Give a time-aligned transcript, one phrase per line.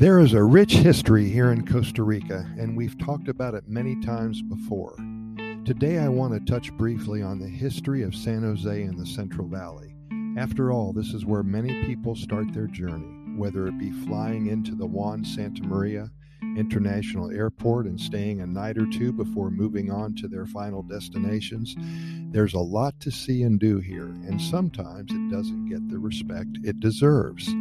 [0.00, 4.00] There is a rich history here in Costa Rica, and we've talked about it many
[4.00, 4.96] times before.
[5.66, 9.46] Today, I want to touch briefly on the history of San Jose in the Central
[9.46, 9.94] Valley.
[10.38, 14.74] After all, this is where many people start their journey, whether it be flying into
[14.74, 16.10] the Juan Santa Maria
[16.56, 21.76] International Airport and staying a night or two before moving on to their final destinations.
[22.32, 26.56] There's a lot to see and do here, and sometimes it doesn't get the respect
[26.64, 27.54] it deserves.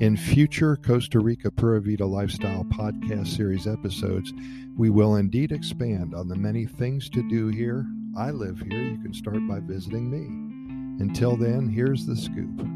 [0.00, 4.32] In future Costa Rica Pura Vida Lifestyle podcast series episodes,
[4.76, 7.86] we will indeed expand on the many things to do here.
[8.16, 8.82] I live here.
[8.82, 11.02] You can start by visiting me.
[11.02, 12.66] Until then, here's the scoop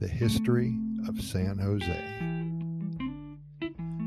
[0.00, 0.76] the history
[1.08, 2.04] of San Jose.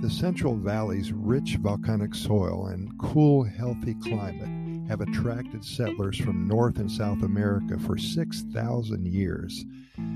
[0.02, 6.78] The Central Valley's rich volcanic soil and cool, healthy climate have attracted settlers from North
[6.78, 9.66] and South America for 6,000 years.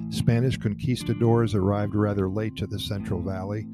[0.09, 3.67] Spanish conquistadors arrived rather late to the Central Valley,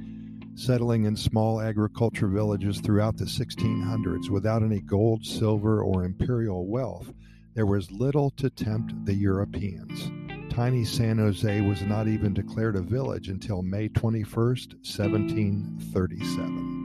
[0.56, 7.14] settling in small agriculture villages throughout the 1600s without any gold, silver, or imperial wealth.
[7.54, 10.12] There was little to tempt the Europeans
[10.58, 16.77] tiny San Jose was not even declared a village until May 21, 1737.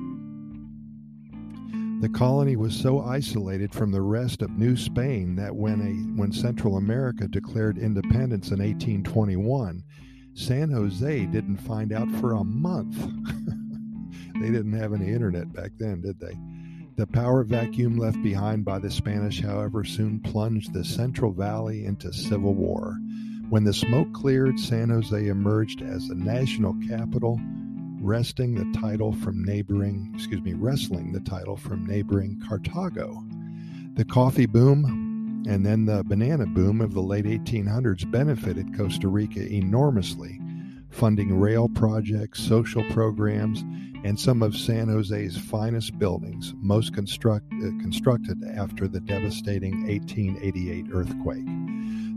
[2.03, 6.33] The colony was so isolated from the rest of New Spain that when, a, when
[6.33, 9.84] Central America declared independence in 1821,
[10.34, 12.97] San Jose didn't find out for a month.
[14.41, 16.36] they didn't have any internet back then, did they?
[16.97, 22.12] The power vacuum left behind by the Spanish, however, soon plunged the Central Valley into
[22.12, 22.98] civil war.
[23.48, 27.39] When the smoke cleared, San Jose emerged as the national capital,
[28.03, 33.17] wresting the title from neighboring, excuse me, wrestling the title from neighboring Cartago.
[33.95, 39.41] The coffee boom and then the banana boom of the late 1800s benefited Costa Rica
[39.41, 40.41] enormously,
[40.91, 43.62] funding rail projects, social programs,
[44.05, 50.86] and some of San Jose's finest buildings, most construct, uh, constructed after the devastating 1888
[50.92, 51.61] earthquake.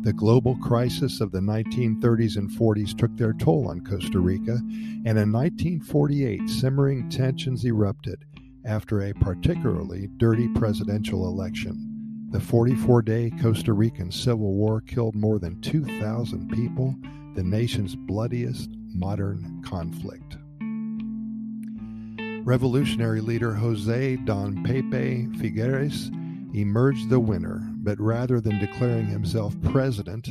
[0.05, 5.17] The global crisis of the 1930s and 40s took their toll on Costa Rica, and
[5.17, 8.23] in 1948, simmering tensions erupted
[8.65, 12.27] after a particularly dirty presidential election.
[12.29, 16.95] The 44 day Costa Rican Civil War killed more than 2,000 people,
[17.33, 20.37] the nation's bloodiest modern conflict.
[22.45, 26.11] Revolutionary leader Jose Don Pepe Figueres
[26.55, 30.27] emerged the winner, but rather than declaring himself president,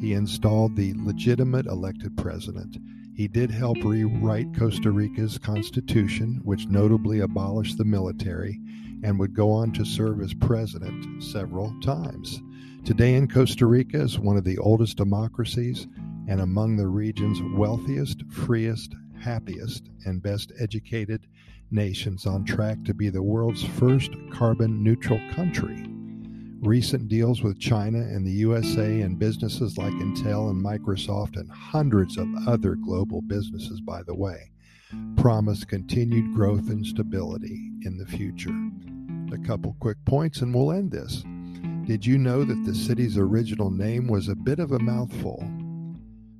[0.00, 2.78] he installed the legitimate elected president.
[3.16, 8.60] He did help rewrite Costa Rica's constitution, which notably abolished the military,
[9.02, 12.40] and would go on to serve as president several times.
[12.84, 15.88] Today in Costa Rica is one of the oldest democracies
[16.28, 21.26] and among the region's wealthiest, freest, happiest, and best educated
[21.72, 25.97] nations on track to be the world's first carbon neutral country.
[26.62, 32.18] Recent deals with China and the USA and businesses like Intel and Microsoft and hundreds
[32.18, 34.50] of other global businesses, by the way,
[35.16, 38.50] promise continued growth and stability in the future.
[39.32, 41.22] A couple quick points and we'll end this.
[41.86, 45.40] Did you know that the city's original name was a bit of a mouthful?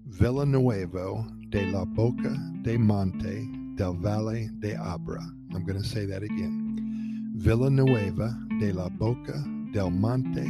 [0.09, 3.47] Villanueva de la Boca de Monte
[3.77, 5.23] del Valle de Abra.
[5.55, 7.35] I'm going to say that again.
[7.37, 9.41] Villanueva de la Boca
[9.73, 10.45] del Monte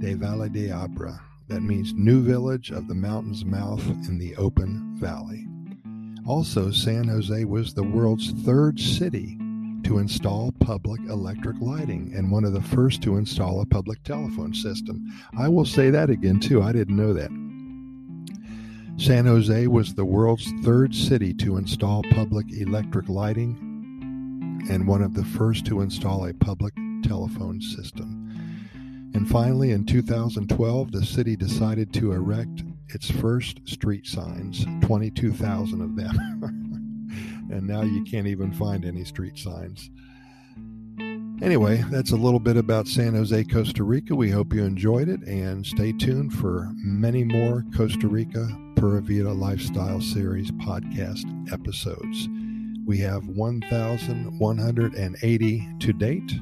[0.00, 1.20] de Valle de Abra.
[1.48, 5.46] That means new village of the mountain's mouth in the open valley.
[6.26, 9.38] Also, San Jose was the world's third city
[9.84, 14.52] to install public electric lighting and one of the first to install a public telephone
[14.52, 15.06] system.
[15.38, 16.62] I will say that again, too.
[16.62, 17.30] I didn't know that.
[18.98, 23.56] San Jose was the world's third city to install public electric lighting
[24.68, 28.17] and one of the first to install a public telephone system.
[29.18, 35.96] And finally, in 2012, the city decided to erect its first street signs, 22,000 of
[35.96, 37.08] them.
[37.50, 39.90] and now you can't even find any street signs.
[41.42, 44.14] Anyway, that's a little bit about San Jose, Costa Rica.
[44.14, 48.46] We hope you enjoyed it and stay tuned for many more Costa Rica
[48.76, 52.28] Pura Vida Lifestyle Series podcast episodes.
[52.86, 56.32] We have 1,180 to date.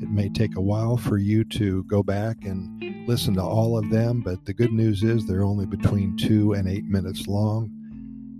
[0.00, 3.88] It may take a while for you to go back and listen to all of
[3.88, 7.70] them, but the good news is they're only between two and eight minutes long.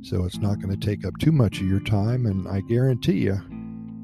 [0.03, 2.26] So it's not going to take up too much of your time.
[2.26, 3.41] And I guarantee you,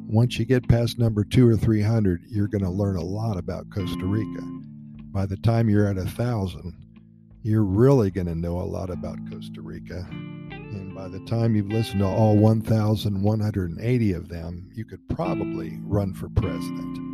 [0.08, 3.70] once you get past number two or 300, you're going to learn a lot about
[3.70, 4.42] Costa Rica.
[5.12, 6.74] By the time you're at a thousand,
[7.42, 10.06] you're really going to know a lot about Costa Rica.
[10.10, 16.14] And by the time you've listened to all 1,180 of them, you could probably run
[16.14, 17.11] for president.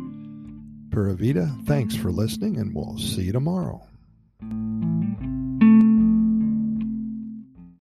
[0.99, 3.81] Pura Vida, thanks for listening, and we'll see you tomorrow.